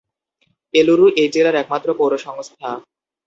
এলুরু 0.73 1.05
এই 1.21 1.29
জেলার 1.33 1.55
একমাত্র 1.55 1.87
পৌরসংস্থা। 1.99 2.69